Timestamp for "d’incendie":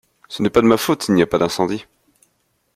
1.37-1.85